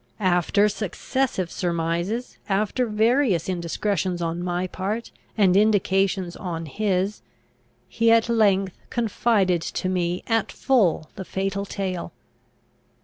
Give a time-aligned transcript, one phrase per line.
[0.25, 7.21] After successive surmises, after various indiscretions on my part, and indications on his,
[7.87, 12.13] he at length confided to me at full the fatal tale!